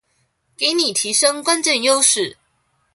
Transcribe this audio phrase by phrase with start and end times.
[0.57, 2.35] 給你提升關鍵優勢